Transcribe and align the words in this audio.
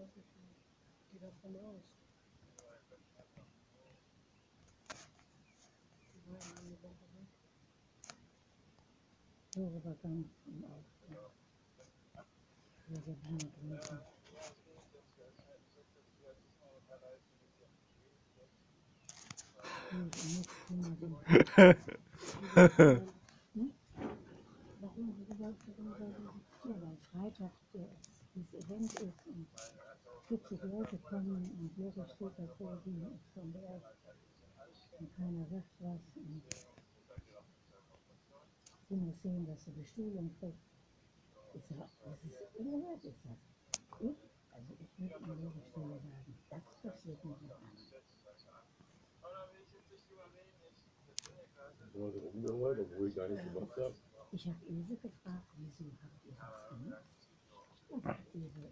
Weiß 0.00 0.08
ich 0.16 0.16
nicht. 0.16 0.56
Ich 0.98 1.10
gehe 1.10 1.20
davon 1.20 1.56
aus. 1.56 1.84
Ganz 12.88 13.06
im. 13.06 13.50
Und 19.92 20.16
ich 20.16 20.24
muss 20.24 20.46
immer 20.70 20.96
den 20.96 21.14
Warum, 24.80 25.06
wie 25.18 25.24
gesagt, 25.26 25.62
Freitag 27.12 27.52
dieses 28.34 28.54
Event 28.54 28.92
ist 29.00 29.26
und 29.26 29.46
40 30.30 30.62
Leute 30.62 30.96
kommen 30.98 31.42
und 31.58 31.76
Lore 31.76 32.06
steht 32.06 32.38
davor, 32.38 32.80
ist 32.86 33.34
von 33.34 33.52
der 33.52 33.82
und 35.00 35.16
keiner 35.16 35.44
sagt 35.46 35.66
was 35.80 36.00
und 36.14 36.42
sie 38.88 38.94
muss 38.94 39.20
sehen, 39.22 39.44
dass 39.44 39.64
sie 39.64 39.72
Bestuhlung 39.72 40.30
kriegt. 40.38 40.54
Ist 41.52 41.70
ja, 41.70 41.78
das 42.04 42.22
ist 42.22 42.38
unerhört, 42.54 43.04
ist 43.04 43.18
das. 43.24 43.38
Ich, 43.98 44.16
also 44.52 44.72
ich 44.78 45.00
würde 45.00 45.16
an 45.16 45.42
Lore 45.42 45.62
Stelle 45.68 45.98
sagen, 45.98 46.38
das 46.48 46.62
passiert 46.80 47.24
nicht 47.24 47.42
mehr 47.42 47.56
an. 47.56 47.72
Ich 47.74 47.92
ich 54.32 54.46
habe. 54.46 54.60
Ich 54.62 54.68
Ilse 54.68 54.96
gefragt, 54.96 55.48
wieso 55.56 55.84
habt 56.00 56.24
ihr 56.24 56.36
das 56.38 56.68
gemacht? 56.68 57.04
Und 57.88 58.04
hat 58.04 58.20
Ilse 58.32 58.70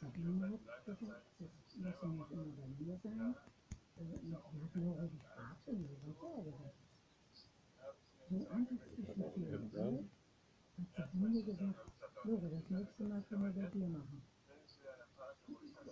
gesagt, 0.00 0.60
das 0.86 1.00
muss 1.00 1.10
ja 1.38 1.46
nicht 1.76 2.02
immer 2.02 2.26
bei 2.30 2.66
mir 2.78 2.98
sein. 3.02 3.34
Und 3.96 4.06
sie 4.22 4.34
hat 4.34 4.74
Lore 4.74 5.08
gefragt 5.08 5.66
und 5.66 5.80
Lore 5.82 5.96
hat 6.04 6.16
ja 6.16 6.42
gesagt. 6.44 6.74
So 8.30 8.36
einfach 8.50 8.78
zwischen 8.94 9.32
Tür 9.34 9.58
und 9.58 9.72
Angel 9.76 10.04
hat 10.78 10.88
Sabine 10.96 11.42
gesagt, 11.42 11.80
Lore, 12.24 12.48
das 12.50 12.70
nächste 12.70 13.04
Mal 13.04 13.22
können 13.22 13.44
wir 13.44 13.52
bei 13.62 13.68
dir 13.70 13.88
machen. 13.88 14.22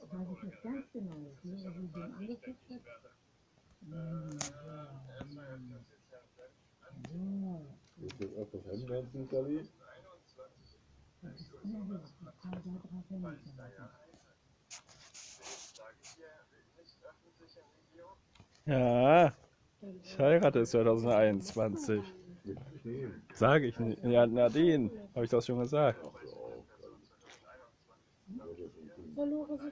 Weiß 0.08 0.28
ich 0.36 0.42
nicht 0.42 0.62
ganz 0.62 0.92
genau, 0.92 1.18
dass 1.24 1.44
Lore 1.44 1.72
sie 1.72 1.88
den 1.88 2.14
angeguckt 2.14 2.70
hat. 2.70 2.82
Ja. 3.88 4.30
Ja. 7.12 7.60
Ist 7.98 8.20
jetzt 8.20 8.36
auch 8.36 8.50
das 8.52 8.64
Hemd 8.66 8.90
ganz? 8.90 9.68
Das 11.22 11.34
ist 11.40 11.52
unerhört, 11.54 11.54
die 11.54 11.54
Frau 11.54 11.54
darauf 11.54 11.54
hinweisen. 11.54 11.55
Ja, 18.66 19.32
ich 20.02 20.18
heirate 20.18 20.64
2021. 20.64 22.02
Mit 22.44 22.58
wem? 22.84 23.22
Sage 23.34 23.66
ich 23.66 23.78
nicht. 23.78 24.02
Ja, 24.04 24.26
Nadine, 24.26 24.90
habe 25.14 25.24
ich 25.24 25.30
das 25.30 25.46
schon 25.46 25.58
gesagt. 25.60 25.98
Soll 29.14 29.28
Lore 29.30 29.58
sie 29.58 29.70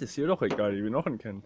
ist 0.00 0.18
ihr 0.18 0.26
doch 0.26 0.42
egal, 0.42 0.74
ich 0.74 0.82
will 0.82 0.90
noch 0.90 1.06
ein 1.06 1.18
Kind. 1.18 1.44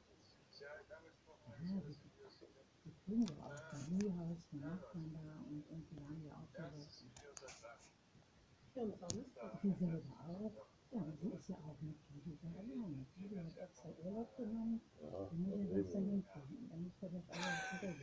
Die 1.34 1.70
kriegen 2.82 2.93
wir 3.06 3.44
auch 3.44 3.62
beim 3.70 3.98
Mühlhaus, 3.98 4.38
die 4.50 4.58
Nachbarn 4.58 5.12
da 5.12 5.20
und, 5.48 5.64
und 5.68 5.84
die 5.90 6.00
haben 6.00 6.24
ja 6.24 6.32
auch 6.32 6.48
sowas. 6.56 7.04
Ja, 8.74 8.82
und 8.82 8.98
sonst? 8.98 9.38
Sie 9.62 9.72
selber 9.72 10.14
auch. 10.26 10.52
Ja, 10.90 11.00
und 11.02 11.18
sie 11.20 11.28
ist 11.28 11.48
ja 11.48 11.56
auch 11.56 11.80
nicht 11.82 12.00
die 12.24 12.38
da 12.40 12.48
alleine. 12.48 13.04
Die 13.16 13.38
hat 13.38 13.58
extra 13.58 13.88
Urlaub 14.04 14.36
genommen, 14.36 14.80
damit 15.00 15.70
er 15.70 15.82
das 15.82 15.92
dann 15.92 16.04
hinkriegen. 16.04 16.68
Dann 16.70 16.86
ist 16.86 17.02
er 17.02 17.08
das 17.10 17.28
alles 17.30 17.72
wieder 17.72 17.94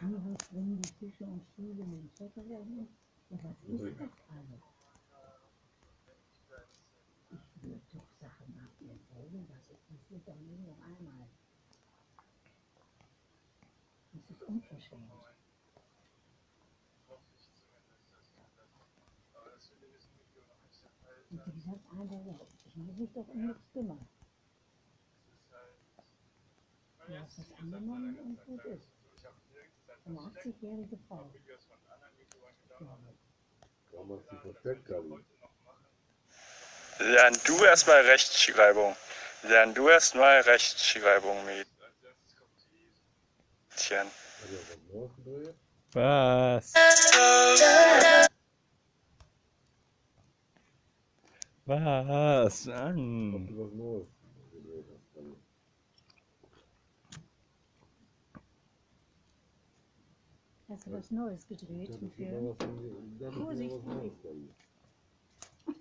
Mühlhaus 0.00 0.42
bringen 0.50 0.78
die 0.78 0.92
Tische 0.98 1.24
und 1.24 1.42
Stühle 1.52 1.84
mit 1.84 2.00
dem 2.00 2.10
Schotterler 2.10 2.64
hin. 2.64 2.88
Ja, 3.30 3.38
was 3.42 3.56
ist 3.62 4.00
das 4.00 4.10
alles? 4.28 4.62
Ich 7.30 7.62
würde 7.62 7.80
doch 7.92 8.08
Sachen 8.20 8.54
nach 8.54 8.80
ihr 8.80 8.98
folgen, 9.10 9.48
das 9.48 9.70
ist 9.70 9.84
passiert 9.88 10.28
doch 10.28 10.36
nie 10.36 10.58
noch 10.66 10.78
einmal. 10.82 11.28
Das 14.14 14.30
ist 14.30 14.42
unverschämt. 14.44 15.10
Und 21.30 21.40
einer, 21.90 22.22
ja, 22.26 22.40
ich 22.66 22.76
muss 22.76 22.96
mich 22.96 23.12
doch 23.12 23.26
um 23.26 23.46
nichts 23.48 23.62
kümmern. 23.72 24.08
Du 27.06 27.18
hast 27.18 27.38
das 27.38 27.52
angenommen 27.58 28.18
und 28.18 28.46
gut 28.46 28.64
ist. 28.66 28.88
Eine 30.06 30.18
80-jährige 30.18 30.98
Frau. 31.08 31.30
Ja, 32.80 32.98
Damals 33.92 34.22
die. 34.30 34.36
Lern 37.04 37.36
du 37.44 37.64
erstmal 37.64 38.02
Rechtschreibung. 38.02 38.96
Lern 39.42 39.74
du 39.74 39.88
erstmal 39.88 40.40
Rechtschreibung, 40.42 41.44
Mädchen. 41.44 41.73
Er 43.76 44.06
was? 45.92 46.72
Was? 51.66 52.68
An. 52.68 53.48
hast. 60.74 60.86
Du 60.86 60.92
was 60.92 61.10
Neues 61.10 61.46
gedreht, 61.46 61.88
wieder 61.88 62.10
Film? 62.10 62.56
Vorsicht. 63.32 63.76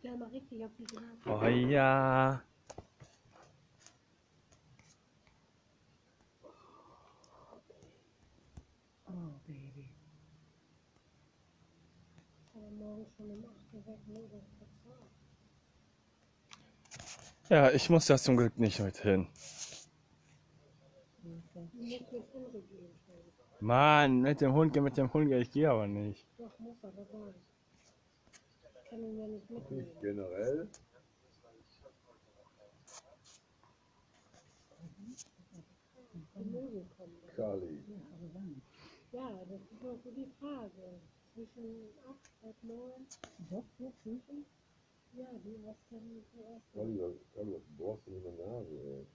Ja, 0.01 0.15
mal 0.17 0.29
richtig 0.29 0.63
auf 0.63 0.71
die 0.77 0.83
Granate. 0.85 1.17
Oh 1.25 1.47
ja. 1.47 2.41
Morgen 12.83 13.05
schon 13.15 13.31
um 13.31 13.45
8 13.45 13.73
Uhr 13.73 13.85
weg, 13.85 14.07
ne? 14.07 14.19
Das. 14.31 14.43
Ja, 17.49 17.71
ich 17.71 17.89
muss 17.89 18.05
da 18.05 18.17
zum 18.17 18.37
Glück 18.37 18.57
nicht 18.57 18.79
mit 18.79 18.97
hin. 18.97 19.27
Mann, 23.59 24.21
mit 24.21 24.41
dem 24.41 24.53
Hund, 24.53 24.75
mit 24.75 24.97
dem 24.97 25.11
Hund, 25.13 25.31
ich 25.31 25.51
gehe 25.51 25.69
aber 25.69 25.87
nicht. 25.87 26.27
Doch, 26.37 26.59
muss 26.59 26.83
er 26.83 26.91
dabei. 26.91 27.33
Ich 28.83 28.89
kann 28.89 28.99
ihn 28.99 29.17
ja 29.17 29.27
nicht 29.27 29.49
mitnehmen. 29.49 29.85
Nicht 29.85 30.01
generell. 30.01 30.69
Kali. 37.35 37.83
Ja, 39.11 39.27
aber 39.27 39.45
das 39.45 39.61
ist 39.61 39.83
noch 39.83 39.97
so 40.03 40.11
die 40.11 40.27
Frage. 40.39 40.99
Zwischen 41.33 41.89
8 42.07 42.32
und 42.43 42.63
9. 42.63 43.07
Doch, 43.49 43.63
so 43.79 43.93
Küchen? 44.03 44.45
Ja, 45.13 45.27
die 45.43 45.63
ersten, 45.65 46.25
die 46.33 46.41
ersten. 46.41 46.73
Kali, 46.73 46.99
was, 46.99 47.13
Kali, 47.33 47.53
was 47.53 47.61
brauchst 47.77 48.07
du 48.07 48.11
in 48.11 48.23
der 48.23 48.31
Nase, 48.33 48.75
ey? 48.75 49.05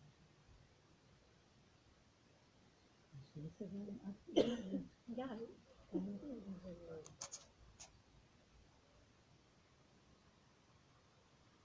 Stehst 3.31 3.61
du 3.61 3.67
da 3.67 3.79
um 3.79 4.00
8 4.00 4.29
Uhr? 4.29 4.85
Ja, 5.17 5.26
das 5.26 5.41
ist 5.41 6.23
irgendwie 6.23 6.49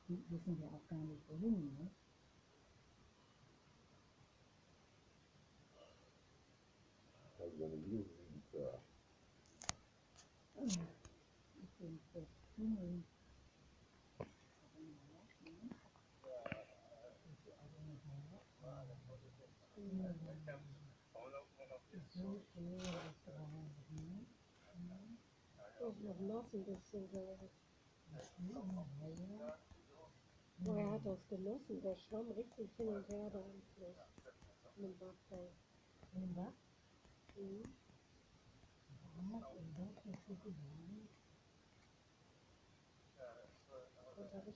Die 0.09 0.23
wissen 0.29 0.61
ja 0.61 0.67
auch 0.67 0.87
gar 0.89 1.03
nicht 1.05 1.27
wohin, 1.29 1.73
ne? 1.75 1.89
Kali, 7.37 7.57
deine 7.57 7.75
Liebe 7.75 8.09
sind 8.09 8.43
da. 8.51 8.81
Ich 10.55 10.77
bin 10.77 10.77
so 10.93 10.93
hungrig. 10.93 10.93
So 11.53 11.67
schön, 11.77 11.99
das 12.13 12.13
draußen, 12.13 12.13
ne? 12.13 12.13
so. 12.13 12.19
Ist 12.19 12.42
noch 26.03 26.19
nass 26.19 26.53
ein 26.53 26.63
bisschen, 26.63 27.09
glaube 27.09 27.39
ich. 27.45 27.51
Ja, 30.59 30.71
Aber 30.71 30.79
er 30.79 30.91
hat 30.91 31.05
das 31.05 31.27
genossen. 31.27 31.81
Der 31.81 31.95
schwamm 31.97 32.31
richtig 32.31 32.69
hin 32.77 32.87
und 32.87 33.07
her 33.09 33.29
da 33.29 33.39
im 33.39 33.61
Fluss. 33.75 33.97
Im 34.77 34.99
Wasser. 34.99 35.49
Und 36.13 36.35
was? 36.35 36.53
Mhm. 37.35 37.63
Ja, 39.31 39.47
und 39.47 39.77
dort 39.77 40.05
ist 40.05 40.25
sie 40.27 40.35
geworden. 40.35 41.09
Und 44.15 44.33
da 44.33 44.37
richtig 44.37 44.37
schwimmen. 44.37 44.37
Ja, 44.37 44.37
so 44.37 44.37
ein 44.37 44.37
Schwimmen. 44.37 44.37
Ja. 44.37 44.37
Wo 44.37 44.37
bleibt 44.37 44.47
das 44.47 44.47
Ich 44.47 44.47
bin 44.47 44.47
Video 44.47 44.47
noch 44.47 44.52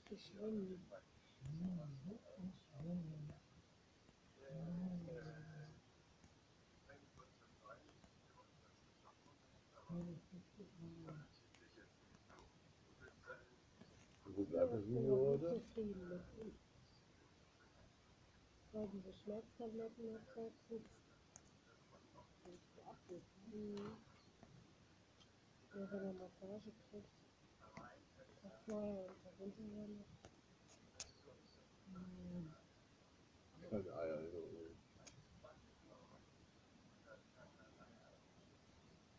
heute? 15.28 15.50
nicht 15.52 15.68
zufrieden 15.68 16.10
mit 16.10 16.22
ihm. 16.38 16.54
Soll 18.72 18.88
diese 18.94 19.14
Schmerztabletten 19.14 20.16
absetzen? 20.16 20.86
Mhm. 23.52 23.98
Ja, 25.74 25.92
wenn 25.92 26.06
er 26.06 26.14
Massage 26.14 26.72
kriegt. 26.90 27.10
Tag 28.42 28.52
vorher 28.66 29.06
und 29.06 29.27
Keine 29.38 29.54
Eier. 33.94 34.18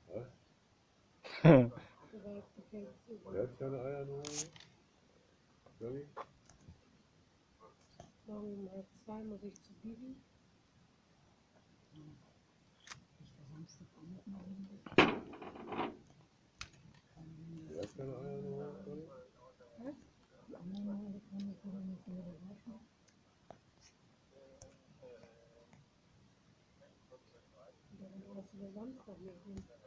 Was? 0.09 0.27
Soweit 2.11 2.45
gefällt 2.57 2.89
es 2.89 3.09
ihm. 3.09 3.21
Er 3.33 3.43
hat 3.43 3.59
keine 3.59 3.79
Eier 3.81 4.03
in? 4.03 4.23
Johnny? 5.79 6.05
Morgen 8.27 8.53
um 8.55 8.71
halb 8.73 8.87
zwei 9.05 9.23
muss 9.23 9.43
ich 9.45 9.55
zu 9.63 9.73
Bibi. 9.75 10.17
Ich 13.21 13.39
war 13.39 13.47
Samstag 13.53 13.87
auch 13.97 14.03
noch 14.03 14.27
mal 14.27 14.45
hin. 14.47 14.69
Er 17.77 17.83
hat 17.83 17.97
keine 17.97 18.17
Eier 18.17 18.39
in 18.39 18.58
Gracias. 29.11 29.78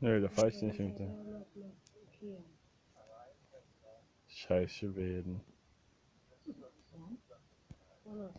Nö, 0.00 0.20
da 0.20 0.28
fahr 0.28 0.48
ich 0.48 0.62
nicht 0.62 0.78
mit 0.78 0.98
der. 0.98 1.08
dem. 1.08 1.72
Ikea. 2.04 2.38
Scheiß 4.26 4.70
Schweden. 4.70 5.40
Er, 8.04 8.32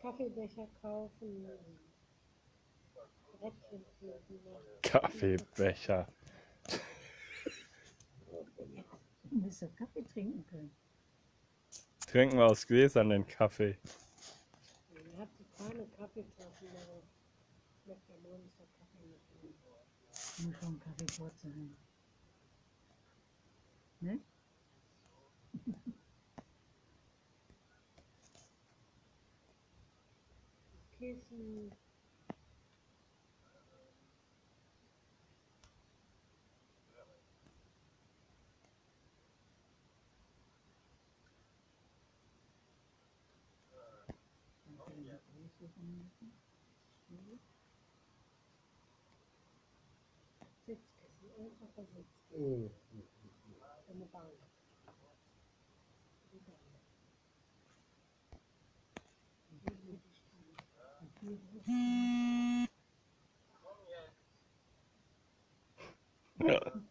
Kaffeebecher 0.00 0.68
kaufen. 0.80 1.46
Kaffeebecher. 4.82 6.06
Du 9.24 9.36
musst 9.36 9.76
Kaffee 9.76 10.02
trinken 10.04 10.46
können. 10.46 10.70
Trinken 12.10 12.38
wir 12.38 12.46
aus 12.46 12.66
Gläsern 12.66 13.10
den 13.10 13.26
Kaffee. 13.26 13.76
Er 14.94 15.18
hat 15.18 15.28
keine 15.58 15.86
Kaffeetassen, 15.88 16.68
aber 16.68 17.02
ich 17.76 17.86
möchte 17.86 18.14
am 18.14 18.22
Monster 18.22 18.64
Kaffee 18.78 19.04
mitnehmen. 19.06 19.54
Muss 20.38 20.56
schon 20.58 20.80
Kaffee 20.80 21.12
vor 21.12 21.30
sein. 21.36 21.76
Ne? 24.00 24.20
Kissen. 30.98 31.72
Sitzkissen. 45.58 45.98
Die 66.40 66.87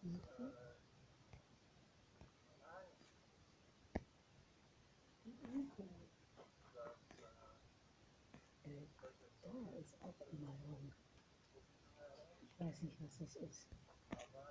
weiß 12.78 12.84
nicht, 12.84 13.02
was 13.02 13.18
das 13.18 13.36
ist. 13.38 13.68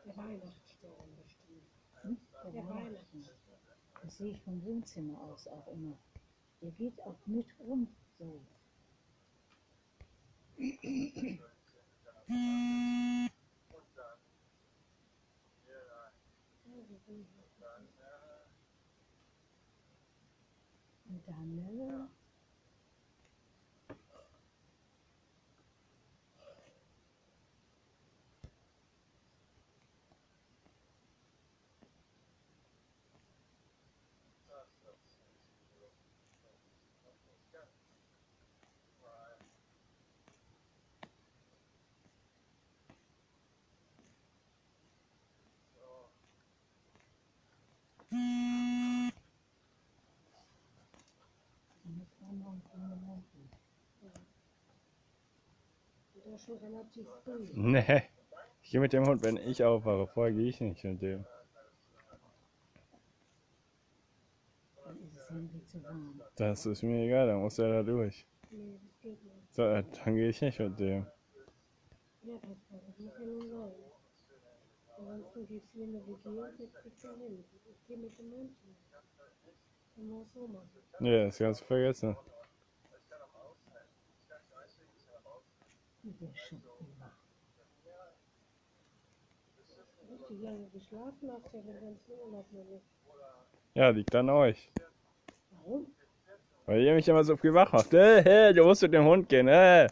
Der 0.05 0.17
Weihnachtsstern 0.17 1.17
bestimmt. 1.17 1.71
Hm? 2.03 2.19
Der 2.53 2.69
Weihnachtsstern. 2.69 3.25
Das 4.03 4.17
sehe 4.17 4.33
ich 4.33 4.43
vom 4.43 4.63
Wohnzimmer 4.65 5.21
aus 5.21 5.47
auch 5.49 5.69
immer. 5.69 5.97
Der 6.61 6.71
geht 6.73 7.01
auch 7.03 7.19
mit 7.27 7.47
rum. 7.61 7.89
So. 8.19 8.41
Und 21.09 21.29
dann 21.29 21.59
äh, 21.59 22.09
dann 51.85 52.01
ist 52.01 52.17
auch 52.23 52.33
noch 52.33 52.53
ein 52.53 52.63
kleiner 52.65 52.97
Mountain. 52.97 53.51
Schon 56.39 56.59
relativ 56.59 57.07
früh. 57.25 57.49
Nee. 57.55 58.03
Ich 58.63 58.71
gehe 58.71 58.81
mit 58.81 58.93
dem 58.93 59.07
Hund, 59.07 59.25
wenn 59.25 59.37
ich 59.37 59.63
aufwache. 59.63 60.07
Vorher 60.09 60.35
gehe 60.35 60.49
ich 60.49 60.61
nicht 60.61 60.85
mit 60.85 61.01
dem. 61.01 61.25
Das 66.37 66.67
ist 66.67 66.83
mir 66.83 67.07
egal, 67.07 67.29
dann 67.29 67.41
muss 67.41 67.59
er 67.59 67.69
da 67.69 67.83
durch. 67.83 68.27
Nee, 68.51 68.79
das 68.83 69.01
geht 69.01 69.23
nicht. 69.23 69.55
So, 69.55 69.63
dann 69.63 70.15
gehe 70.15 70.29
ich 70.29 70.41
nicht 70.41 70.59
mit 70.59 70.79
dem. 70.79 71.07
Ja, 72.23 72.35
das, 72.35 72.59
muss 72.99 73.19
ja 73.19 73.25
nun 73.25 73.51
sein. 73.51 73.73
Ansonsten 74.99 75.47
gehst 75.47 75.75
du 75.75 75.83
in 75.83 75.97
eine 75.97 76.07
WG 76.07 76.29
und 76.29 76.57
setzt 76.57 76.85
dich 76.85 77.01
da 77.03 77.15
hin. 77.17 77.45
Ich 77.71 77.87
gehe 77.87 77.97
mit 77.97 78.19
dem 78.19 78.33
Hund. 78.33 78.51
Dann 79.97 80.09
muss 80.09 80.33
so 80.35 80.47
machen. 80.49 80.71
Nee, 81.01 81.25
das 81.25 81.39
kannst 81.39 81.61
du 81.63 81.65
vergessen. 81.65 82.17
Der 86.07 86.35
Schöpfen. 86.35 86.87
Richtig 90.09 90.41
lange 90.41 90.69
geschlafen 90.71 91.33
hast 91.33 91.53
ja 91.53 91.61
den 91.63 91.81
ganzen 91.81 92.13
Urlaub 92.13 92.53
noch 92.53 92.65
nicht. 92.65 92.85
Ja, 93.75 93.89
liegt 93.89 94.15
an 94.15 94.31
euch. 94.31 94.71
Warum? 95.51 95.89
Weil 96.67 96.83
ihr 96.83 96.95
mich 96.95 97.09
immer 97.09 97.25
so 97.25 97.37
früh 97.37 97.53
wach 97.53 97.73
macht. 97.73 97.93
Äh, 97.93 98.23
hey, 98.23 98.55
du 98.55 98.63
musst 98.65 98.83
mit 98.83 98.95
dem 98.95 99.05
Hund 99.05 99.29
gehen. 99.29 99.47
Du 99.47 99.53
Wer 99.53 99.91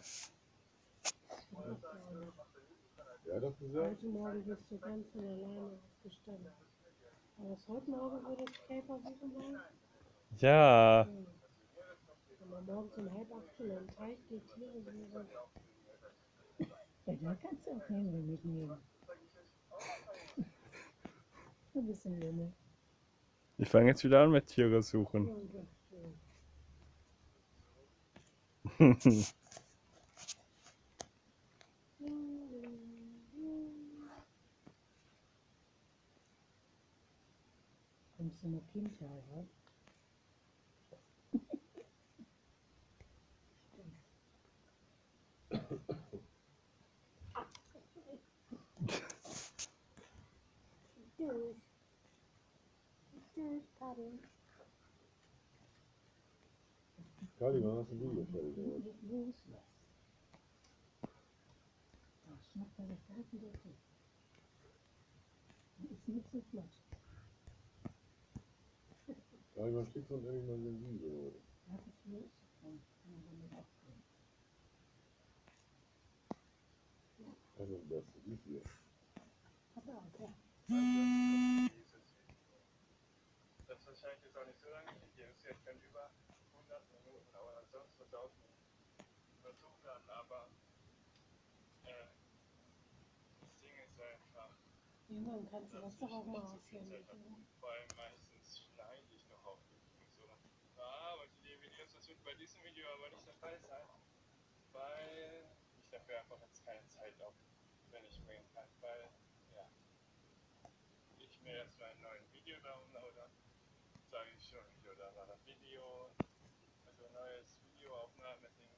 hat 3.35 3.43
das 3.43 3.59
gesagt? 3.59 3.91
Heute 3.91 4.07
Morgen 4.07 4.43
bist 4.45 4.71
du 4.71 4.77
ganz 4.79 5.09
von 5.11 5.27
alleine 5.27 5.79
aufgestanden. 5.83 6.53
Aber 7.37 7.49
was 7.51 7.67
heute 7.67 7.89
Morgen 7.91 8.25
würde 8.25 8.45
das 8.45 8.67
Käfer 8.67 8.99
suchen 8.99 9.33
wollen? 9.35 9.59
Ja, 10.37 11.05
Hm. 11.09 11.27
Wenn 12.39 12.49
man 12.49 12.65
morgens 12.65 12.97
um 12.97 13.11
halb 13.13 13.31
acht 13.33 13.57
schon 13.57 13.71
am 13.71 13.87
Teich 13.97 14.17
die 14.29 14.39
Tiere 14.39 14.81
suchen. 14.81 15.27
Ja, 17.05 17.13
da 17.21 17.35
kannst 17.35 17.67
du 17.67 17.71
auch 17.71 17.89
Henry 17.89 18.21
mitnehmen. 18.21 18.77
Ein 21.75 21.85
bisschen 21.87 22.19
Lümmel. 22.19 22.51
ich 23.57 23.69
fange 23.69 23.87
jetzt 23.89 24.03
wieder 24.03 24.23
an 24.23 24.31
mit 24.31 24.47
Tiere 24.47 24.81
suchen. 24.81 25.29
Kommst 38.17 38.43
du 38.43 38.47
noch 38.47 38.65
Kindheit, 38.71 39.23
wa? 39.29 39.45
Kali, 57.37 57.61
wann 57.63 57.77
hast 57.77 57.91
du 57.91 57.97
fertig 58.31 58.55
gemacht? 58.55 58.95
Wo 59.03 59.25
ist 59.29 59.43
was? 59.51 59.61
Da 62.25 62.33
schnappt 62.51 62.79
er 62.79 62.85
das 62.87 62.97
direkt 63.07 63.33
wieder 63.33 63.53
zu. 63.61 63.69
Da 65.77 65.93
ist 65.93 66.07
nicht 66.07 66.31
so 66.31 66.41
flott. 66.49 66.73
Kali, 69.53 69.75
wann 69.75 69.87
schickst 69.93 70.09
du 70.09 70.15
uns 70.15 70.25
endlich 70.25 70.45
mal 70.47 70.57
so 70.57 70.69
ein 70.69 70.81
Video? 70.81 71.09
oder? 71.11 71.31
Das 71.67 71.87
ist 71.87 72.05
los. 72.05 72.31
Dann 72.63 72.81
kann 72.81 73.11
man 73.11 73.21
damit 73.25 73.53
aufgehen. 73.53 74.01
Das 77.57 77.69
ist 77.69 77.75
das 77.77 77.87
Beste. 77.87 78.19
Wie 78.25 78.37
viel? 78.37 78.61
Pass 79.75 79.87
auf, 79.89 80.19
ja. 80.19 80.33
Das 83.67 83.79
ist 83.79 83.87
wahrscheinlich 83.87 84.23
jetzt 84.23 84.37
auch 84.37 84.45
nicht 84.45 84.59
so 84.61 84.69
lange. 84.69 84.91
Hier 85.15 85.27
ist 85.29 85.43
jetzt 85.43 85.63
schon 85.63 85.77
über 85.81 86.09
100 86.53 86.81
Minuten, 86.91 87.35
aber 87.35 87.63
sonst 87.71 87.97
wird 87.99 88.07
es 88.09 88.13
auch 88.15 88.31
nicht 88.39 88.55
versucht 89.41 89.83
werden. 89.83 90.09
Aber 90.09 90.49
äh, 91.85 92.07
das 93.41 93.51
Ding 93.61 93.75
ist 93.83 93.99
einfach, 93.99 94.51
Irgendwann 95.07 95.45
kannst 95.45 95.73
du 95.73 95.79
das 95.79 95.97
doch 95.97 96.11
auch 96.11 96.25
mal 96.25 96.41
ausführen. 96.41 96.89
vor 97.59 97.69
allem 97.69 97.87
meistens 97.95 98.65
schneide 98.65 99.05
ich 99.13 99.27
noch 99.29 99.45
auf 99.45 99.59
die 99.69 99.77
so. 100.17 100.27
Ah, 100.81 101.13
aber 101.13 101.27
die 101.27 101.61
Videos, 101.61 101.93
das 101.93 102.07
wird 102.07 102.23
bei 102.23 102.33
diesem 102.33 102.63
Video 102.63 102.85
aber 102.97 103.09
nicht 103.11 103.27
der 103.27 103.35
Fall 103.35 103.59
sein, 103.59 103.85
weil 104.71 105.45
ich 105.77 105.87
dafür 105.89 106.19
einfach 106.19 106.41
jetzt 106.41 106.65
keine 106.65 106.87
Zeit 106.87 107.13
aufwenden 107.21 108.25
bringen 108.25 108.49
kann, 108.53 108.67
weil, 108.81 109.09
ja, 109.53 109.69
ich 111.19 111.39
mir 111.41 111.53
erstmal 111.53 111.91
einen 111.91 112.01
neuen 112.01 112.33
Video 112.33 112.57
downloade, 112.61 113.29
sage 114.09 114.29
ich 114.35 114.49
schon, 114.49 114.65
oder 114.91 115.11
mal 115.11 115.27
das 115.27 115.45
Video, 115.45 116.09
also 116.87 117.05
ein 117.05 117.13
neues 117.13 117.55
Videoaufnahmeding 117.61 118.73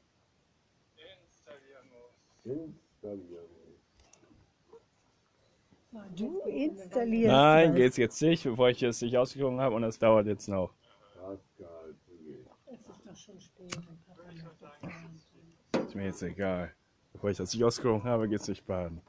installieren 0.97 1.89
muss. 1.89 2.43
Installieren. 2.43 3.56
Du 6.15 6.41
installierst 6.41 7.27
Nein, 7.31 7.69
was. 7.69 7.75
geht's 7.77 7.97
jetzt 7.97 8.21
nicht, 8.21 8.43
bevor 8.43 8.69
ich 8.69 8.83
es 8.83 9.01
nicht 9.01 9.17
ausgeguckt 9.17 9.57
habe 9.59 9.75
und 9.75 9.81
das 9.83 9.97
dauert 9.97 10.27
jetzt 10.27 10.47
noch. 10.47 10.73
Es 12.65 12.79
ist 12.79 13.05
doch 13.05 13.15
schon 13.15 13.39
spät. 13.39 13.77
Ist 15.87 15.95
mir 15.95 16.05
jetzt 16.05 16.21
egal. 16.21 16.73
Bevor 17.13 17.29
ich 17.29 17.37
das 17.37 17.53
nicht 17.53 17.63
ausgeguckt 17.63 18.03
habe, 18.05 18.27
geht's 18.27 18.47
nicht 18.47 18.65
baden. 18.65 19.01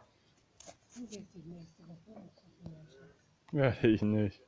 Du 0.94 1.00
gehst 1.06 1.34
die 1.34 1.42
nächste 1.42 1.82
Woche 1.82 2.16
angucken, 2.16 2.62
mein 2.62 2.86
Schatz. 2.86 3.82
Ja, 3.82 3.88
ich 3.88 4.02
nicht. 4.02 4.42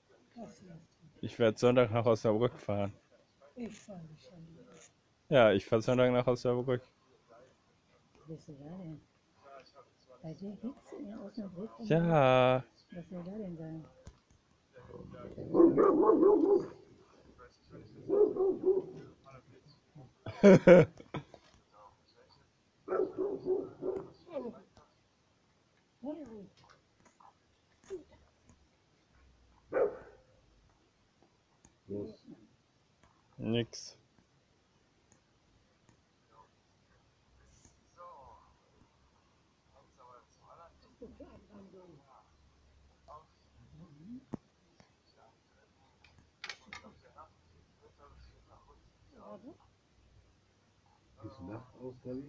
Ich 1.21 1.39
werde 1.39 1.59
Sonntag 1.59 1.91
nach 1.91 2.07
Osnabrück 2.07 2.59
fahren. 2.59 2.93
Ich 3.57 3.67
mich 3.67 3.79
schon. 4.23 4.49
Ja, 5.29 5.53
ich 5.53 5.67
fahre 5.67 5.83
Sonntag 5.83 6.11
nach 6.13 6.27
Osnabrück. 6.27 6.83
Wo 8.27 8.33
bist 8.33 8.49
du 8.49 8.53
da 8.53 8.79
denn? 8.79 9.01
Bei 10.23 10.35
der 10.35 10.51
Hitze 10.51 10.97
in 10.99 11.19
Osnabrück? 11.19 11.71
Ja, 11.85 12.63
Was 12.93 13.09
soll 13.09 13.25
da 13.25 13.39
denn 13.39 13.57
sein? 13.57 13.85
Nix. 33.39 34.00
Euskadi 51.91 52.25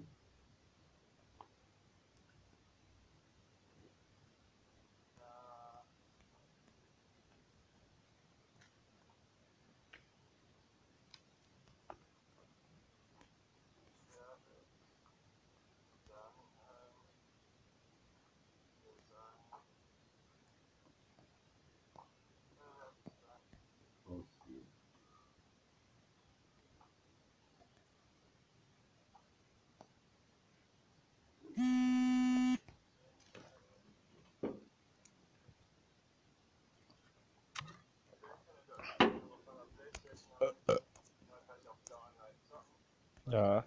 Ja. 43.32 43.64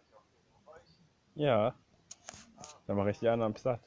Ja. 1.35 1.75
Dann 2.87 2.97
mache 2.97 3.11
ich 3.11 3.19
die 3.19 3.29
anderen 3.29 3.55
platt. 3.55 3.81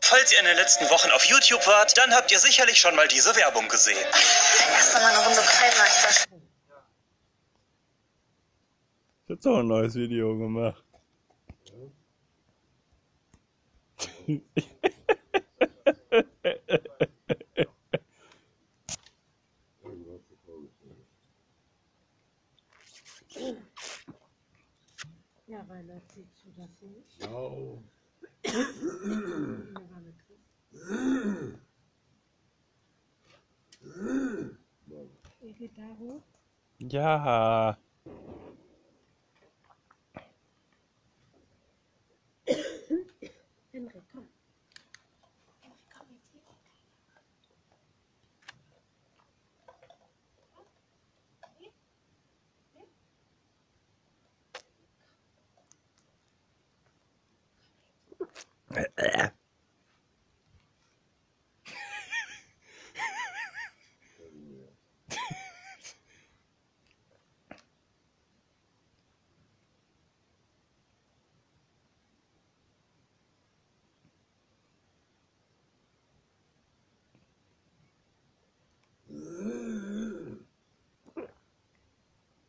Falls 0.00 0.32
ihr 0.32 0.38
in 0.38 0.44
den 0.44 0.56
letzten 0.56 0.88
Wochen 0.90 1.10
auf 1.10 1.24
YouTube 1.24 1.66
wart, 1.66 1.96
dann 1.98 2.12
habt 2.14 2.30
ihr 2.30 2.38
sicherlich 2.38 2.78
schon 2.78 2.94
mal 2.94 3.08
diese 3.08 3.34
Werbung 3.34 3.68
gesehen. 3.68 3.98
Erst 4.74 4.94
einmal 4.94 5.14
eine 5.14 5.26
Runde 5.26 5.40
Kleinmeister. 5.40 6.26
Ich 9.26 9.32
hab 9.32 9.40
doch 9.40 9.58
ein 9.58 9.66
neues 9.66 9.94
Video 9.96 10.38
gemacht. 10.38 10.84
Ja. 36.88 37.76
Henrik, 43.72 44.04
komm. 44.12 44.28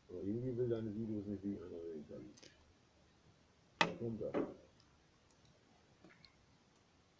Aber 0.09 0.25
irgendwie 0.25 0.57
will 0.57 0.69
deine 0.69 0.93
Videos 0.95 1.25
nicht 1.25 1.43
wie 1.43 1.57
andere 1.61 1.81
reden. 1.93 2.33
Da 3.79 3.87
kommt 3.99 4.21
er. 4.21 4.31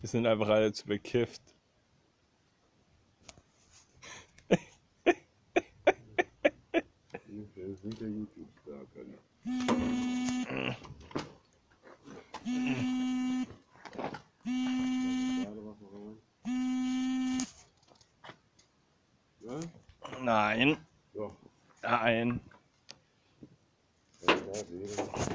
Wir 0.07 0.11
sind 0.11 0.25
einfach 0.25 0.47
alle 0.47 0.71
zu 0.71 0.87
bekifft. 0.87 1.41
Nicht 7.27 7.99
der 7.99 8.07
YouTube-Star, 8.07 8.85
Kenny. 8.93 9.17
Gerade 15.43 15.65
was 15.65 15.77
noch 15.81 15.91
rein? 15.91 16.17
Ja? 19.41 19.59
Nein, 20.21 20.77
Doch. 21.13 21.35
nein. 21.81 22.39
Ja, 24.21 24.35
da 24.35 24.69
wäre 24.69 25.27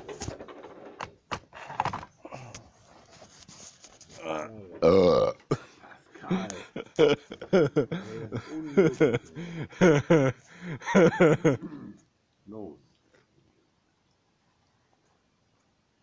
Los. 12.46 12.78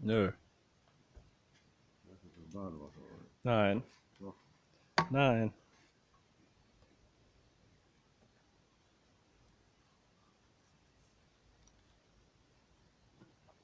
Nö, 0.02 0.32
nein, 3.44 3.84
nein. 5.10 5.54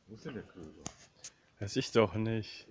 Wo 0.08 0.16
ist 0.16 0.26
denn 0.26 0.34
der 0.34 0.44
Köder? 0.44 0.84
Weiß 1.60 1.76
ich 1.78 1.92
doch 1.92 2.16
nicht. 2.16 2.68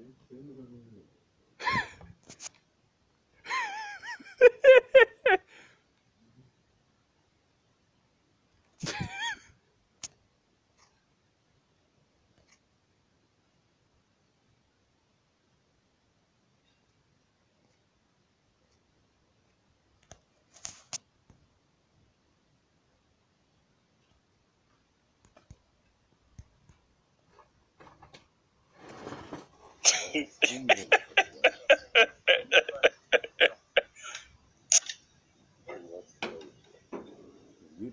Geht 30.15 30.29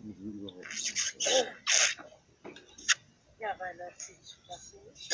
nicht 0.05 0.19
wie 0.19 0.29
überhaupt. 0.29 0.67
nicht. 1.15 1.97
Ja, 3.39 3.53
Rainer, 3.53 3.89
siehst 3.97 4.37
du 4.37 4.47
das 4.47 4.73
nicht? 4.85 5.11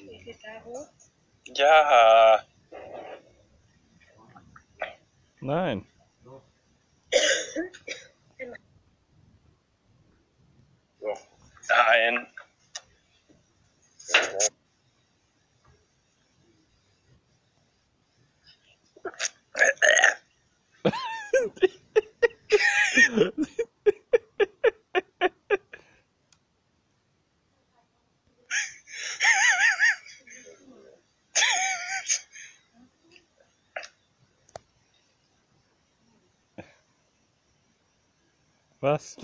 Ihr 0.00 0.24
geht 0.24 0.38
da 0.42 0.64
hoch. 0.64 0.88
Ja. 1.54 2.46
Nein. 5.40 5.86
Nein. 11.68 12.26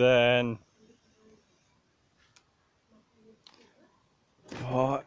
Was 0.02 0.08
denn? 0.08 0.58
Boah. 4.68 5.04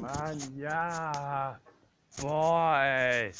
Mann, 0.00 0.58
ja. 0.58 1.60
Boah, 2.18 2.82
ey. 2.82 3.32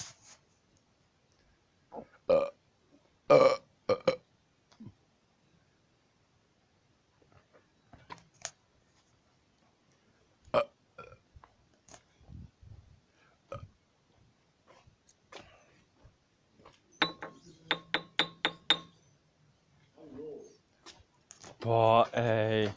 Boah, 21.62 22.07
ey. 22.12 22.68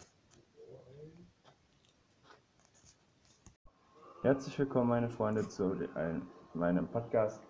Herzlich 4.21 4.57
willkommen, 4.59 4.89
meine 4.89 5.09
Freunde, 5.09 5.47
zu 5.47 5.75
ein- 5.95 6.27
meinem 6.53 6.87
Podcast. 6.87 7.41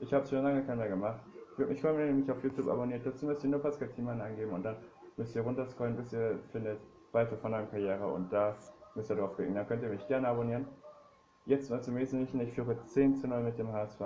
Ich 0.00 0.12
habe 0.12 0.26
schon 0.26 0.42
lange 0.42 0.64
keinen 0.64 0.78
mehr 0.78 0.88
gemacht. 0.88 1.20
Ich 1.52 1.58
würde 1.58 1.72
mich 1.72 1.80
freuen, 1.80 1.98
wenn 1.98 2.08
ihr 2.08 2.14
mich 2.14 2.30
auf 2.30 2.42
YouTube 2.42 2.68
abonniert. 2.68 3.04
Dazu 3.04 3.26
müsst 3.26 3.44
ihr 3.44 3.50
nur 3.50 3.60
Pascal 3.60 3.88
Thiemann 3.88 4.20
eingeben 4.20 4.52
und 4.52 4.62
dann 4.62 4.76
müsst 5.16 5.34
ihr 5.36 5.42
runterscrollen, 5.42 5.96
bis 5.96 6.12
ihr 6.12 6.38
findet 6.52 6.80
Weite 7.12 7.36
von 7.36 7.52
eurem 7.54 7.70
Karriere 7.70 8.06
und 8.06 8.32
da 8.32 8.56
müsst 8.94 9.10
ihr 9.10 9.16
draufklicken. 9.16 9.54
Dann 9.54 9.66
könnt 9.66 9.82
ihr 9.82 9.88
mich 9.88 10.06
gerne 10.06 10.28
abonnieren. 10.28 10.66
Jetzt 11.46 11.70
mal 11.70 11.82
zum 11.82 11.96
Wesentlichen, 11.96 12.40
ich 12.40 12.52
führe 12.52 12.76
10 12.86 13.16
zu 13.16 13.26
0 13.28 13.42
mit 13.42 13.58
dem 13.58 13.72
HSV. 13.72 14.00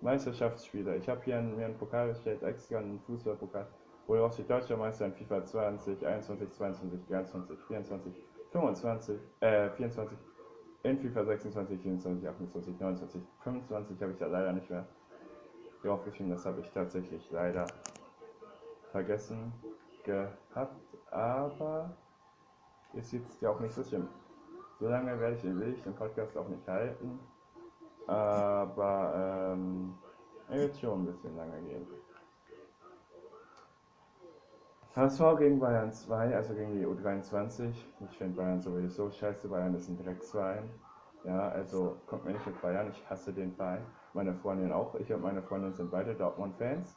Meisterschaftsspiele. 0.00 0.96
Ich 0.96 1.08
habe 1.08 1.20
hier 1.24 1.38
einen, 1.38 1.56
mir 1.56 1.66
einen 1.66 1.76
Pokal 1.78 2.08
gestellt, 2.08 2.42
extra 2.42 2.78
einen 2.78 3.00
Fußballpokal, 3.00 3.66
wo 4.10 4.24
auch 4.24 4.34
die 4.34 4.42
deutsche 4.42 4.76
Meister 4.76 5.06
in 5.06 5.12
FIFA 5.12 5.44
20, 5.44 6.04
21, 6.04 6.52
22, 6.52 7.00
23, 7.06 7.58
24, 7.68 8.12
25, 8.50 9.20
äh, 9.38 9.70
24, 9.70 10.18
in 10.82 10.98
FIFA 10.98 11.24
26, 11.26 11.80
27, 11.80 12.28
28, 12.28 12.80
29, 12.80 13.22
25 13.44 14.02
habe 14.02 14.12
ich 14.12 14.18
da 14.18 14.26
leider 14.26 14.52
nicht 14.52 14.68
mehr 14.68 14.84
draufgeschrieben. 15.84 16.32
Das 16.32 16.44
habe 16.44 16.60
ich 16.60 16.68
tatsächlich 16.72 17.30
leider 17.30 17.66
vergessen 18.90 19.52
gehabt, 20.02 20.82
aber 21.12 21.90
ist 22.94 23.12
jetzt 23.12 23.40
ja 23.40 23.50
auch 23.50 23.60
nicht 23.60 23.74
so 23.74 23.84
schlimm. 23.84 24.08
So 24.80 24.88
lange 24.88 25.20
werde 25.20 25.36
ich, 25.36 25.44
will 25.44 25.72
ich 25.72 25.84
den 25.84 25.94
Podcast 25.94 26.36
auch 26.36 26.48
nicht 26.48 26.66
halten, 26.66 27.20
aber 28.08 29.52
ähm, 29.54 29.94
er 30.48 30.58
wird 30.58 30.76
schon 30.78 31.02
ein 31.02 31.06
bisschen 31.06 31.36
lange 31.36 31.60
gehen. 31.62 31.86
HSV 34.96 35.38
gegen 35.38 35.60
Bayern 35.60 35.92
2, 35.92 36.34
also 36.34 36.52
gegen 36.54 36.72
die 36.72 36.84
U23. 36.84 37.72
Ich 38.00 38.18
finde 38.18 38.36
Bayern 38.36 38.60
sowieso 38.60 39.08
scheiße. 39.08 39.48
Bayern 39.48 39.74
ist 39.74 39.88
ein 39.88 39.96
Drecksverein. 39.96 40.68
Ja, 41.22 41.48
also 41.50 41.96
kommt 42.06 42.24
mir 42.24 42.32
nicht 42.32 42.46
mit 42.46 42.60
Bayern. 42.60 42.90
Ich 42.90 43.08
hasse 43.08 43.32
den 43.32 43.52
Verein. 43.52 43.86
Meine 44.14 44.34
Freundin 44.34 44.72
auch. 44.72 44.96
Ich 44.96 45.12
und 45.12 45.22
meine 45.22 45.42
Freundin 45.42 45.72
sind 45.74 45.92
beide 45.92 46.14
Dortmund-Fans. 46.14 46.96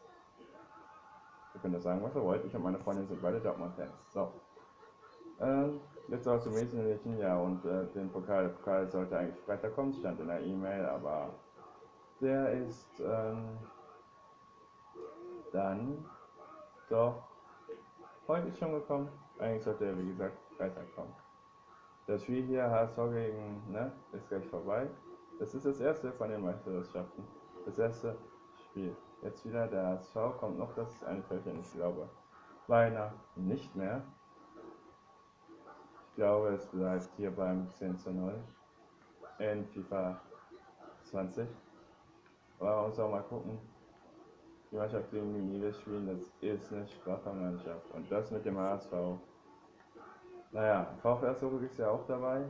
Ihr 1.54 1.62
könnt 1.62 1.76
das 1.76 1.84
sagen, 1.84 2.02
was 2.02 2.16
ihr 2.16 2.24
wollt. 2.24 2.44
Ich 2.46 2.56
und 2.56 2.64
meine 2.64 2.80
Freundin 2.80 3.06
sind 3.06 3.22
beide 3.22 3.40
Dortmund-Fans. 3.40 4.12
So. 4.12 4.32
Ähm, 5.40 5.80
jetzt 6.08 6.28
auch 6.28 6.40
zum 6.40 6.56
Wesentlichen. 6.56 7.20
Ja, 7.20 7.38
und 7.38 7.64
äh, 7.64 7.86
den 7.94 8.10
Pokal, 8.10 8.46
der 8.46 8.54
Pokal 8.56 8.90
sollte 8.90 9.20
eigentlich 9.20 9.40
Freitag 9.42 9.76
kommen. 9.76 9.94
Stand 9.94 10.20
in 10.20 10.28
der 10.28 10.42
E-Mail, 10.42 10.86
aber 10.86 11.30
der 12.20 12.54
ist 12.54 13.00
ähm, 13.02 13.60
dann 15.52 16.06
doch 16.90 17.33
heute 18.28 18.54
schon 18.56 18.72
gekommen. 18.72 19.10
Eigentlich 19.40 19.64
sollte 19.64 19.86
er, 19.86 19.98
wie 19.98 20.08
gesagt, 20.08 20.38
Freitag 20.58 20.94
kommen. 20.96 21.14
Das 22.08 22.24
Spiel 22.24 22.44
hier, 22.44 22.70
HSV 22.70 22.98
gegen, 23.12 23.72
ne, 23.72 23.92
ist 24.12 24.28
gleich 24.30 24.46
vorbei. 24.48 24.90
Das 25.40 25.54
ist 25.54 25.66
das 25.66 25.80
erste 25.80 26.12
von 26.14 26.30
den 26.30 26.42
Meisterschaften. 26.42 27.24
Das 27.66 27.78
erste 27.80 28.18
Spiel. 28.66 28.96
Jetzt 29.22 29.46
wieder 29.46 29.68
der 29.68 29.88
HSV, 29.88 30.16
kommt 30.40 30.58
noch 30.58 30.74
das 30.76 31.04
Einfältchen, 31.04 31.60
ich 31.60 31.72
glaube. 31.74 32.10
Weihnachten 32.68 33.48
nicht 33.48 33.76
mehr. 33.76 34.04
Ich 36.10 36.16
glaube, 36.16 36.50
es 36.50 36.66
bleibt 36.68 37.10
hier 37.18 37.32
beim 37.32 37.70
10 37.70 37.98
zu 37.98 38.12
0 38.12 38.36
in 39.40 39.66
FIFA 39.66 40.22
20. 41.04 41.48
Aber 42.60 42.76
man 42.76 42.86
muss 42.90 43.00
auch 43.00 43.12
mal 43.12 43.24
gucken. 43.24 43.60
Die 44.74 44.80
Mannschaft, 44.80 45.12
gegen 45.12 45.52
die 45.52 45.62
wir 45.62 45.72
spielen, 45.72 46.08
das 46.08 46.32
ist 46.42 46.74
eine 46.74 46.88
schwache 46.88 47.32
Mannschaft. 47.32 47.92
Und 47.94 48.12
das 48.12 48.32
mit 48.32 48.44
dem 48.44 48.58
HSV. 48.58 48.92
Naja, 50.52 50.88
VfR 51.00 51.38
Zurück 51.38 51.62
ist 51.62 51.78
ja 51.78 51.92
auch 51.92 52.04
dabei. 52.08 52.44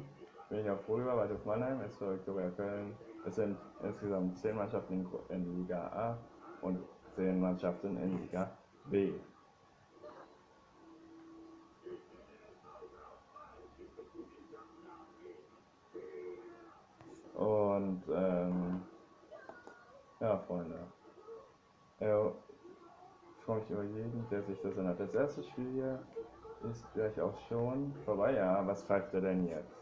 Bin 0.47 0.59
ich 0.59 0.69
auch 0.69 0.79
froh 0.79 0.99
über, 0.99 1.17
Waldhof 1.17 1.43
Mannheim, 1.43 1.81
SV 1.81 2.13
Viktoria 2.13 2.49
Köln. 2.51 2.95
Es 3.25 3.35
sind 3.35 3.57
insgesamt 3.83 4.37
10 4.37 4.55
Mannschaften 4.55 5.05
in 5.27 5.57
Liga 5.57 5.85
A 5.87 6.17
und 6.61 6.79
10 7.17 7.41
Mannschaften 7.41 7.97
in 7.97 8.17
Liga 8.21 8.57
B. 8.85 9.11
Und 17.33 18.01
ähm, 18.15 18.81
ja, 20.21 20.37
Freunde. 20.37 20.87
Äh, 22.03 22.27
ich 23.37 23.45
freue 23.45 23.59
mich 23.59 23.69
über 23.69 23.83
jeden, 23.83 24.27
der 24.29 24.43
sich 24.43 24.61
das 24.61 24.75
erinnert. 24.75 24.99
Das 24.99 25.13
erste 25.13 25.43
Spiel 25.43 25.71
hier 25.71 25.99
ist 26.69 26.85
gleich 26.93 27.19
auch 27.21 27.37
schon 27.47 27.93
vorbei. 28.03 28.33
Ja, 28.33 28.65
was 28.67 28.83
pfeift 28.83 29.13
er 29.13 29.21
denn 29.21 29.47
jetzt? 29.47 29.73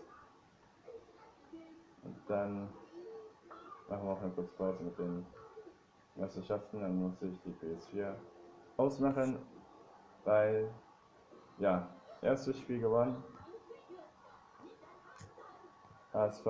Und 2.03 2.15
dann 2.27 2.69
machen 3.89 4.05
wir 4.05 4.11
auch 4.11 4.21
eine 4.21 4.31
kurze 4.31 4.53
Pause 4.53 4.83
mit 4.83 4.97
den 4.99 5.25
Meisterschaften. 6.15 6.81
Dann 6.81 7.01
muss 7.01 7.21
ich 7.21 7.39
die 7.41 7.53
PS4 7.53 8.13
ausmachen, 8.77 9.39
weil, 10.23 10.69
ja, 11.57 11.87
erstes 12.21 12.59
Spiel 12.59 12.81
gewonnen. 12.81 13.23
HSV 16.13 16.45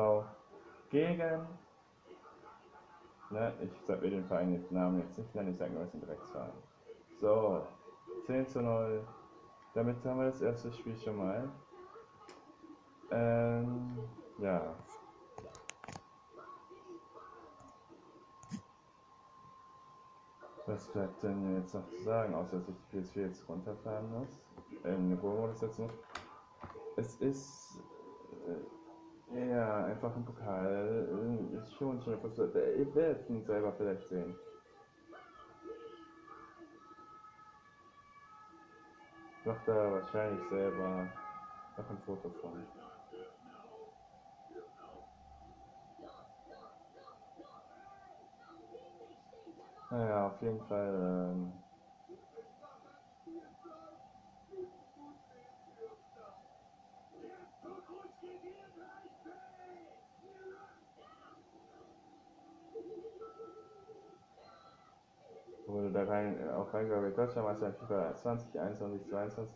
gegen 0.89 1.47
Ne, 3.31 3.53
ich 3.63 3.71
sag 3.87 4.01
mir 4.01 4.09
den 4.09 4.25
Verein 4.25 4.51
den 4.51 4.65
Namen 4.73 4.99
jetzt 4.99 5.17
nicht 5.17 5.33
nennen, 5.33 5.51
ich 5.53 5.57
sage 5.57 5.71
nur, 5.73 5.83
es 5.83 5.91
sind 5.91 6.05
Drecksverein. 6.05 6.51
So, 7.21 7.65
10 8.25 8.45
zu 8.45 8.61
0. 8.61 9.07
Damit 9.73 10.03
haben 10.03 10.19
wir 10.19 10.25
das 10.25 10.41
erste 10.41 10.73
Spiel 10.73 10.97
schon 10.97 11.15
mal. 11.15 11.49
Ähm, 13.09 13.97
ja. 14.37 14.75
Was 20.65 20.87
bleibt 20.91 21.23
denn 21.23 21.55
jetzt 21.55 21.73
noch 21.73 21.89
zu 21.89 22.03
sagen, 22.03 22.35
außer 22.35 22.57
dass 22.57 22.67
ich 22.67 22.75
die 22.91 22.97
PS4 22.97 23.27
jetzt 23.27 23.47
runterfahren 23.47 24.11
muss? 24.11 24.41
Ähm, 24.83 25.17
Go-Modus 25.21 25.59
setzen 25.61 25.85
muss. 25.85 25.93
Es 26.97 27.15
ist. 27.21 27.79
Äh, 28.45 28.80
ja, 29.33 29.85
einfach 29.85 30.15
ein 30.15 30.25
Pokal. 30.25 31.07
äh, 31.09 31.57
Ist 31.57 31.73
schon 31.77 32.01
schon 32.03 32.13
etwas. 32.15 32.37
äh, 32.55 32.79
Ihr 32.79 32.95
werdet 32.95 33.29
ihn 33.29 33.45
selber 33.45 33.73
vielleicht 33.77 34.07
sehen. 34.09 34.35
Ich 39.29 39.45
mach 39.45 39.65
da 39.65 39.91
wahrscheinlich 39.91 40.49
selber 40.49 41.09
noch 41.77 41.89
ein 41.91 41.99
Foto 42.05 42.29
von. 42.41 42.67
Naja, 49.91 50.27
auf 50.27 50.41
jeden 50.41 50.61
Fall. 50.67 51.33
Ähm, 51.33 51.60
wurde 65.71 65.91
da 65.91 66.03
rein, 66.03 66.37
äh, 66.39 66.51
auch 66.51 66.73
reingearbeitet. 66.73 67.17
Deutschlandmeister 67.17 67.67
in 67.67 67.73
FIFA 67.73 68.15
20, 68.15 68.59
21, 68.59 69.09
22, 69.09 69.55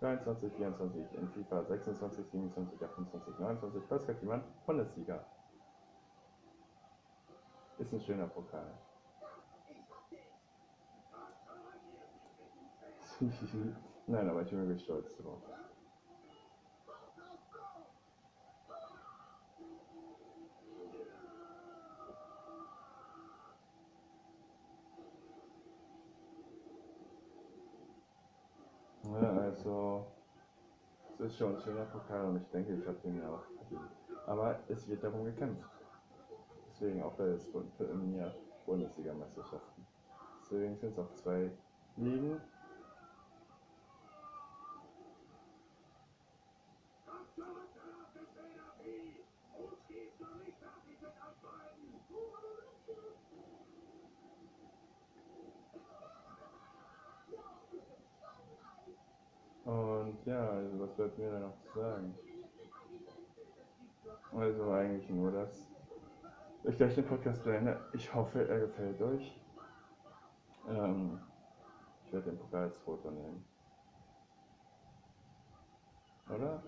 23, 0.00 0.52
24, 0.54 1.14
in 1.18 1.28
FIFA 1.28 1.64
26, 1.64 2.26
27, 2.30 2.82
28, 2.82 3.38
29. 3.38 3.88
Pascal 3.88 4.14
Thiemann, 4.16 4.42
Bundesliga. 4.66 5.24
Ist 7.78 7.92
ein 7.92 8.00
schöner 8.00 8.26
Pokal. 8.26 8.74
Nein, 14.06 14.28
aber 14.28 14.42
ich 14.42 14.50
bin 14.50 14.60
wirklich 14.60 14.82
stolz 14.84 15.16
drauf. 15.18 15.42
Ja, 29.04 29.39
also, 29.50 30.06
es 31.18 31.26
ist 31.26 31.38
schon 31.38 31.56
ein 31.56 31.60
schöner 31.60 31.84
Pokal 31.86 32.26
und 32.26 32.36
ich 32.36 32.48
denke, 32.50 32.74
ich 32.74 32.86
habe 32.86 32.98
den 33.04 33.18
ja 33.18 33.28
auch 33.28 33.42
verdient. 33.58 33.90
Aber 34.26 34.58
es 34.68 34.88
wird 34.88 35.02
darum 35.02 35.24
gekämpft. 35.24 35.68
Deswegen 36.70 37.02
auch 37.02 37.12
bei 37.14 37.24
der 37.26 38.32
Bundesliga-Meisterschaften. 38.64 39.86
Deswegen 40.42 40.76
sind 40.76 40.92
es 40.92 40.98
auch 40.98 41.12
zwei 41.14 41.50
Ligen. 41.96 42.40
Und 59.64 60.16
ja, 60.24 60.48
also 60.48 60.80
was 60.80 60.90
bleibt 60.94 61.18
mir 61.18 61.30
da 61.30 61.38
noch 61.40 61.58
zu 61.60 61.80
sagen? 61.80 62.14
Also 64.32 64.70
eigentlich 64.70 65.08
nur 65.10 65.32
das. 65.32 65.66
Ich 66.64 66.76
gleich 66.76 66.94
den 66.94 67.06
Podcast 67.06 67.42
beende. 67.44 67.80
Ich 67.92 68.14
hoffe, 68.14 68.46
er 68.48 68.60
gefällt 68.60 69.00
euch. 69.02 69.40
Ähm, 70.68 71.18
ich 72.04 72.12
werde 72.12 72.30
den 72.30 72.38
Pokal 72.38 72.64
als 72.64 72.76
Foto 72.78 73.10
nehmen. 73.10 73.44
Oder? 76.28 76.62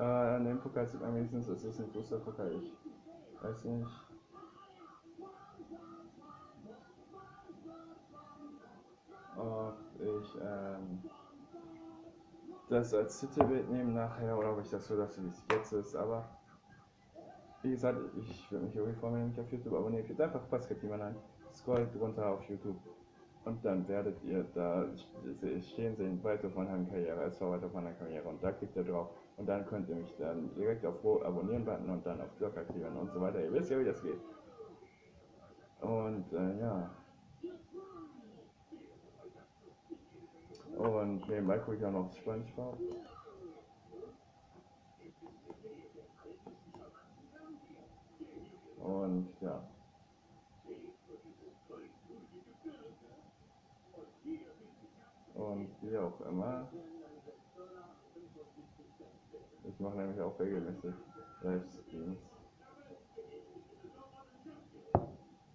Meinem 0.00 0.60
Pokal 0.60 0.86
sieht 0.86 1.00
man 1.00 1.14
wenigstens, 1.14 1.48
es 1.48 1.64
ist 1.64 1.80
ein 1.80 1.90
Fußballpokal. 1.90 2.52
Ich 2.52 2.74
weiß 3.42 3.64
nicht. 3.64 3.86
Ob 9.36 9.76
ich 9.98 10.38
ähm, 10.42 11.02
das 12.68 12.94
als 12.94 13.20
Titelbild 13.20 13.70
nehme 13.70 13.92
nachher 13.92 14.36
oder 14.36 14.52
ob 14.52 14.60
ich 14.60 14.70
das 14.70 14.86
so 14.86 14.96
lasse, 14.96 15.22
wie 15.22 15.28
es 15.28 15.44
jetzt 15.50 15.72
ist, 15.72 15.96
aber 15.96 16.28
wie 17.62 17.70
gesagt, 17.70 17.98
ich 18.16 18.50
würde 18.50 18.66
mich 18.66 18.76
irgendwie 18.76 18.98
freuen, 18.98 19.14
wenn 19.14 19.20
ihr 19.22 19.26
mich 19.28 19.40
auf 19.40 19.52
YouTube 19.52 19.74
abonniert. 19.74 20.06
Geht 20.06 20.20
einfach 20.20 20.48
Pascal 20.48 20.76
ein, 21.00 21.16
scrollt 21.52 21.88
runter 21.98 22.26
auf 22.26 22.42
YouTube 22.48 22.76
und 23.44 23.64
dann 23.64 23.86
werdet 23.88 24.22
ihr 24.24 24.44
da 24.54 24.86
stehen 25.60 25.96
sehen, 25.96 26.22
weiter 26.22 26.50
von 26.50 26.64
meiner 26.64 26.84
Karriere, 26.88 27.24
es 27.24 27.40
war 27.40 27.52
weiter 27.52 27.68
von 27.68 27.82
meiner 27.82 27.96
Karriere 27.96 28.28
und 28.28 28.42
da 28.42 28.52
klickt 28.52 28.76
ihr 28.76 28.84
drauf 28.84 29.08
und 29.40 29.46
dann 29.46 29.64
könnt 29.64 29.88
ihr 29.88 29.96
mich 29.96 30.14
dann 30.18 30.54
direkt 30.54 30.84
auf 30.84 30.96
Abonnieren-Button 31.02 31.88
und 31.88 32.04
dann 32.04 32.20
auf 32.20 32.36
Glocke 32.36 32.60
aktivieren 32.60 32.94
und 32.94 33.10
so 33.10 33.22
weiter. 33.22 33.42
Ihr 33.42 33.50
wisst 33.50 33.70
ja, 33.70 33.80
wie 33.80 33.86
das 33.86 34.02
geht. 34.02 34.20
Und 35.80 36.30
äh, 36.34 36.60
ja. 36.60 36.90
Und 40.76 41.26
nebenbei 41.26 41.58
gucke 41.58 41.78
ich 41.78 41.84
auch 41.86 41.90
noch 41.90 42.12
Spongebob. 42.12 42.78
Und 48.82 49.28
ja. 49.40 49.62
Und 55.34 55.70
wie 55.80 55.96
auch 55.96 56.20
immer. 56.28 56.68
Ich 59.80 59.82
mache 59.82 59.96
nämlich 59.96 60.20
auch 60.20 60.38
regelmäßig 60.38 60.92
Livestreams. 61.40 62.18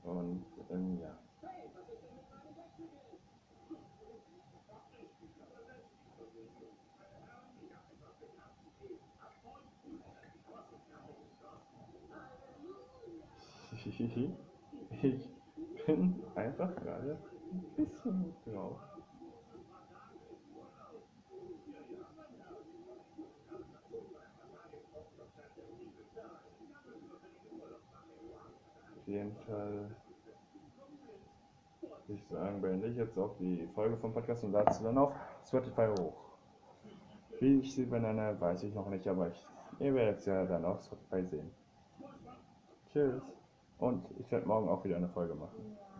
Und 0.02 0.46
ähm, 0.72 1.00
ja. 1.00 1.16
Ich 15.76 15.86
bin 15.86 16.24
einfach 16.34 16.76
gerade 16.78 17.20
ein 17.52 17.64
bisschen 17.76 18.34
drauf. 18.44 18.95
Auf 29.06 29.10
jeden 29.10 29.36
Fall 29.46 29.88
würde 32.08 32.14
ich 32.20 32.26
sagen, 32.26 32.60
beende 32.60 32.88
ich 32.88 32.98
jetzt 32.98 33.16
auch 33.20 33.38
die 33.38 33.68
Folge 33.76 33.96
vom 33.98 34.12
Podcast 34.12 34.44
und 34.44 34.52
lade 34.52 34.74
sie 34.74 34.84
dann 34.84 34.98
auf 34.98 35.14
Spotify 35.48 35.90
hoch. 36.00 36.16
Wie 37.40 37.60
ich 37.60 37.76
sie 37.76 37.86
benenne, 37.86 38.36
weiß 38.40 38.64
ich 38.64 38.74
noch 38.74 38.90
nicht, 38.90 39.08
aber 39.08 39.28
ich, 39.28 39.48
ihr 39.78 39.94
werdet 39.94 40.18
es 40.18 40.26
ja 40.26 40.44
dann 40.46 40.66
auf 40.66 40.82
Spotify 40.82 41.24
sehen. 41.24 41.52
Tschüss. 42.92 43.22
Und 43.78 44.08
ich 44.18 44.32
werde 44.32 44.48
morgen 44.48 44.70
auch 44.70 44.84
wieder 44.84 44.96
eine 44.96 45.10
Folge 45.10 45.36
machen. 45.36 45.78